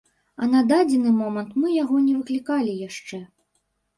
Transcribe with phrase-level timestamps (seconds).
[0.45, 3.21] І на дадзены момант мы яго не выклікалі яшчэ.